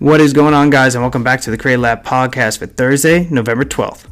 What 0.00 0.22
is 0.22 0.32
going 0.32 0.54
on, 0.54 0.70
guys, 0.70 0.94
and 0.94 1.04
welcome 1.04 1.22
back 1.22 1.42
to 1.42 1.50
the 1.50 1.58
Create 1.58 1.76
Lab 1.76 2.02
podcast 2.02 2.56
for 2.56 2.64
Thursday, 2.64 3.28
November 3.28 3.66
12th. 3.66 4.06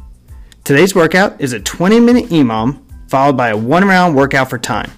Today's 0.63 0.93
workout 0.93 1.41
is 1.41 1.51
a 1.51 1.59
20 1.59 1.99
minute 1.99 2.25
EMOM 2.25 2.79
followed 3.09 3.35
by 3.35 3.49
a 3.49 3.57
one 3.57 3.87
round 3.87 4.15
workout 4.15 4.51
for 4.51 4.59
time. 4.59 4.91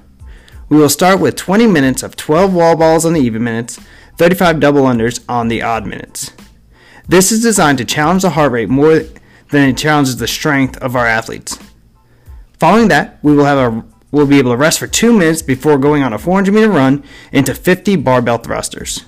We 0.68 0.76
will 0.76 0.90
start 0.90 1.22
with 1.22 1.38
20 1.38 1.66
minutes 1.66 2.04
of 2.04 2.18
12 2.18 2.54
wall 2.54 2.76
balls 2.76 3.06
on 3.06 3.14
the 3.14 3.22
even 3.22 3.42
minutes, 3.42 3.80
35 4.18 4.60
double 4.60 4.82
unders 4.82 5.24
on 5.30 5.48
the 5.48 5.62
odd 5.62 5.88
minutes. 5.88 6.32
This 7.08 7.32
is 7.32 7.42
designed 7.42 7.78
to 7.78 7.86
challenge 7.86 8.24
the 8.24 8.32
heart 8.32 8.52
rate 8.52 8.68
more 8.68 9.00
than 9.52 9.70
it 9.70 9.78
challenges 9.78 10.18
the 10.18 10.28
strength 10.28 10.78
of 10.80 10.98
our 10.98 11.08
athletes. 11.08 11.58
Following 12.60 12.90
that, 12.90 13.18
we 13.22 13.34
will 13.34 13.46
have 13.46 13.74
a 13.74 13.86
we'll 14.12 14.28
be 14.28 14.40
able 14.40 14.52
to 14.52 14.58
rest 14.58 14.80
for 14.80 14.88
2 14.88 15.18
minutes 15.18 15.42
before 15.42 15.78
going 15.78 16.04
on 16.04 16.12
a 16.12 16.20
400 16.20 16.54
meter 16.54 16.70
run 16.70 17.02
into 17.32 17.56
50 17.56 17.96
barbell 17.96 18.40
thrusters. 18.40 19.06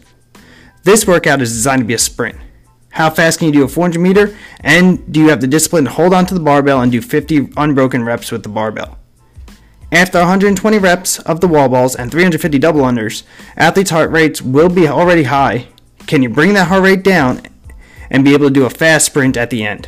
This 0.84 1.08
workout 1.08 1.42
is 1.42 1.54
designed 1.54 1.80
to 1.80 1.86
be 1.86 1.94
a 1.94 1.98
sprint. 1.98 2.38
How 2.90 3.10
fast 3.10 3.40
can 3.40 3.48
you 3.48 3.54
do 3.54 3.64
a 3.64 3.70
400 3.70 4.00
meter? 4.00 4.38
And 4.60 5.12
do 5.12 5.22
you 5.22 5.30
have 5.30 5.40
the 5.40 5.48
discipline 5.48 5.86
to 5.86 5.90
hold 5.90 6.14
on 6.14 6.26
to 6.26 6.34
the 6.34 6.42
barbell 6.42 6.82
and 6.82 6.92
do 6.92 7.02
50 7.02 7.54
unbroken 7.56 8.04
reps 8.04 8.32
with 8.32 8.44
the 8.44 8.50
barbell? 8.50 9.00
After 9.94 10.20
120 10.20 10.78
reps 10.80 11.20
of 11.20 11.40
the 11.40 11.48
wall 11.48 11.70
balls 11.70 11.96
and 11.96 12.12
350 12.12 12.60
double 12.60 12.82
unders, 12.82 13.24
athletes' 13.56 13.92
heart 13.92 14.12
rates 14.12 14.42
will 14.42 14.70
be 14.70 14.88
already 14.88 15.24
high. 15.24 15.68
Can 16.06 16.22
you 16.22 16.30
bring 16.30 16.54
that 16.54 16.68
heart 16.68 16.84
rate 16.84 17.04
down 17.04 17.42
and 18.10 18.26
be 18.26 18.34
able 18.34 18.48
to 18.48 18.54
do 18.54 18.66
a 18.66 18.70
fast 18.70 19.06
sprint 19.06 19.38
at 19.38 19.52
the 19.52 19.64
end? 19.64 19.88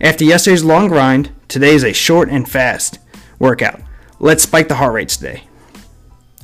After 0.00 0.24
yesterday's 0.24 0.62
long 0.62 0.88
grind, 0.88 1.32
today 1.48 1.74
is 1.74 1.82
a 1.82 1.92
short 1.92 2.28
and 2.28 2.48
fast 2.48 3.00
workout. 3.40 3.80
Let's 4.20 4.44
spike 4.44 4.68
the 4.68 4.76
heart 4.76 4.94
rates 4.94 5.16
today. 5.16 5.44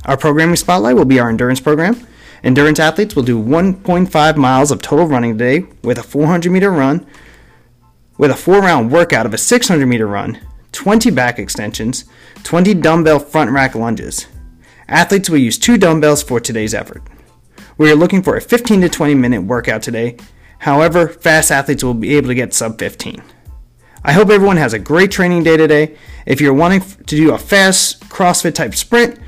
Our 0.03 0.17
programming 0.17 0.57
spotlight 0.57 0.95
will 0.95 1.05
be 1.05 1.19
our 1.19 1.29
endurance 1.29 1.61
program. 1.61 2.05
Endurance 2.43 2.79
athletes 2.79 3.15
will 3.15 3.23
do 3.23 3.41
1.5 3.41 4.35
miles 4.35 4.71
of 4.71 4.81
total 4.81 5.05
running 5.05 5.37
today 5.37 5.67
with 5.83 5.97
a 5.97 6.03
400 6.03 6.51
meter 6.51 6.71
run, 6.71 7.05
with 8.17 8.31
a 8.31 8.35
four 8.35 8.61
round 8.61 8.91
workout 8.91 9.25
of 9.25 9.33
a 9.33 9.37
600 9.37 9.85
meter 9.85 10.07
run, 10.07 10.39
20 10.71 11.11
back 11.11 11.37
extensions, 11.37 12.05
20 12.43 12.73
dumbbell 12.75 13.19
front 13.19 13.51
rack 13.51 13.75
lunges. 13.75 14.27
Athletes 14.87 15.29
will 15.29 15.37
use 15.37 15.57
two 15.57 15.77
dumbbells 15.77 16.23
for 16.23 16.39
today's 16.39 16.73
effort. 16.73 17.03
We 17.77 17.91
are 17.91 17.95
looking 17.95 18.23
for 18.23 18.35
a 18.35 18.41
15 18.41 18.81
to 18.81 18.89
20 18.89 19.15
minute 19.15 19.43
workout 19.43 19.83
today. 19.83 20.17
However, 20.59 21.07
fast 21.07 21.51
athletes 21.51 21.83
will 21.83 21.93
be 21.93 22.15
able 22.15 22.27
to 22.27 22.35
get 22.35 22.53
sub 22.53 22.77
15. 22.79 23.21
I 24.03 24.13
hope 24.13 24.29
everyone 24.29 24.57
has 24.57 24.73
a 24.73 24.79
great 24.79 25.11
training 25.11 25.43
day 25.43 25.57
today. 25.57 25.95
If 26.25 26.41
you're 26.41 26.53
wanting 26.53 26.81
to 26.81 27.15
do 27.15 27.33
a 27.33 27.37
fast 27.37 28.01
CrossFit 28.09 28.55
type 28.55 28.73
sprint, 28.73 29.19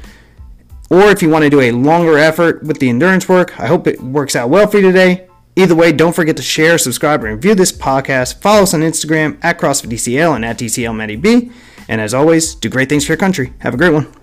or 0.94 1.10
if 1.10 1.24
you 1.24 1.30
want 1.30 1.44
to 1.44 1.50
do 1.50 1.60
a 1.60 1.72
longer 1.72 2.20
effort 2.20 2.62
with 2.64 2.80
the 2.80 2.88
endurance 2.88 3.28
work, 3.28 3.60
I 3.60 3.66
hope 3.66 3.88
it 3.88 4.00
works 4.00 4.36
out 4.36 4.52
well 4.52 4.68
for 4.68 4.78
you 4.78 4.84
today. 4.84 5.28
Either 5.56 5.76
way, 5.76 5.92
don't 5.92 6.16
forget 6.16 6.38
to 6.38 6.44
share, 6.44 6.78
subscribe, 6.78 7.24
and 7.24 7.34
review 7.34 7.56
this 7.56 7.72
podcast. 7.72 8.42
Follow 8.42 8.64
us 8.64 8.74
on 8.76 8.82
Instagram 8.82 9.38
at 9.44 9.60
CrossFitDCL 9.60 10.36
and 10.36 10.46
at 10.46 10.60
DCLMeddyB. 10.60 11.52
And 11.88 12.00
as 12.00 12.14
always, 12.14 12.54
do 12.54 12.70
great 12.70 12.90
things 12.90 13.06
for 13.06 13.14
your 13.14 13.18
country. 13.18 13.54
Have 13.60 13.74
a 13.74 13.78
great 13.78 13.94
one. 13.94 14.23